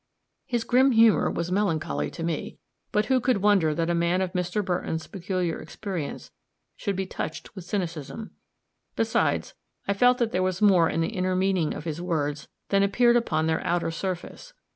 His 0.47 0.63
grim 0.63 0.93
humor 0.93 1.29
was 1.29 1.51
melancholy 1.51 2.09
to 2.09 2.23
me 2.23 2.57
but 2.91 3.05
who 3.05 3.19
could 3.19 3.43
wonder 3.43 3.75
that 3.75 3.87
a 3.87 3.93
man 3.93 4.19
of 4.19 4.33
Mr. 4.33 4.65
Burton's 4.65 5.05
peculiar 5.05 5.59
experience 5.61 6.31
should 6.75 6.95
be 6.95 7.05
touched 7.05 7.55
with 7.55 7.65
cynicism? 7.65 8.31
Besides, 8.95 9.53
I 9.87 9.93
felt 9.93 10.17
that 10.17 10.31
there 10.31 10.41
was 10.41 10.59
more 10.59 10.89
in 10.89 11.01
the 11.01 11.09
inner 11.09 11.35
meaning 11.35 11.75
of 11.75 11.83
his 11.83 12.01
words 12.01 12.47
than 12.69 12.81
appeared 12.81 13.15
upon 13.15 13.45
their 13.45 13.63
outer 13.63 13.91
surface. 13.91 14.53